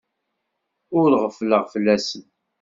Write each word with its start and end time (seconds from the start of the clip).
Ur 0.99 1.09
ɣeffleɣ 1.23 1.63
fell-asen. 1.73 2.23